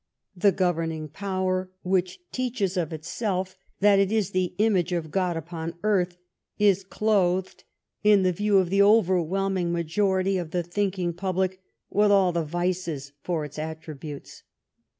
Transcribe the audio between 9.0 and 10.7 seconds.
whelming majority of the